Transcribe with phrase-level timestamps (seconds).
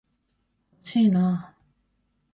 [0.83, 1.53] 惜しいな。